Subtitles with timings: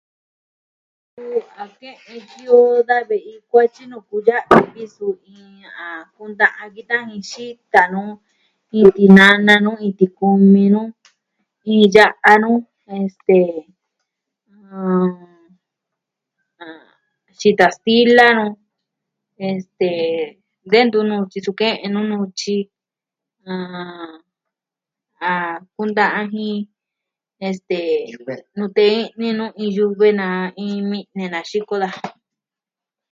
[1.15, 5.13] Nuu a ke'en yoo da ve'i kuatyi nuu kuya'vi vi suu...
[5.33, 5.61] iin...
[5.83, 5.85] a
[6.15, 8.11] kundaa a kita jin xita nuu,
[8.75, 10.89] iin tinana nuu, iin tikumi nuu,
[11.69, 12.59] iin ya'a nuu,
[13.01, 13.39] este...
[14.73, 15.05] ɨɨ...
[17.39, 18.47] xita stila o,
[19.51, 19.89] este...
[20.71, 22.57] de ntu nuu tyi suu ke'en nuu kene nuu nutyi,
[25.27, 25.57] ah...
[25.75, 26.57] kunda'a jin...
[27.49, 27.79] este...
[28.57, 30.27] nute i'ni nuu iin yuve na
[30.63, 32.07] iin mi'ne na xiko daja.